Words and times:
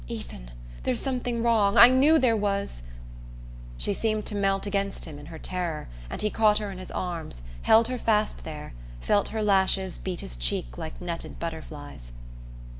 "Ethan, 0.07 0.49
there's 0.81 0.99
something 0.99 1.43
wrong! 1.43 1.77
I 1.77 1.87
knew 1.87 2.17
there 2.17 2.35
was!" 2.35 2.81
She 3.77 3.93
seemed 3.93 4.25
to 4.25 4.35
melt 4.35 4.65
against 4.65 5.05
him 5.05 5.19
in 5.19 5.27
her 5.27 5.37
terror, 5.37 5.89
and 6.09 6.19
he 6.23 6.31
caught 6.31 6.57
her 6.57 6.71
in 6.71 6.79
his 6.79 6.89
arms, 6.89 7.43
held 7.61 7.87
her 7.87 7.99
fast 7.99 8.43
there, 8.43 8.73
felt 8.99 9.27
her 9.27 9.43
lashes 9.43 9.99
beat 9.99 10.21
his 10.21 10.35
cheek 10.37 10.75
like 10.75 10.99
netted 10.99 11.37
butterflies. 11.37 12.13